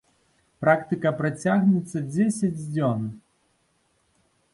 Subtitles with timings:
[0.63, 3.01] Практыка працягнецца дзесяць дзён.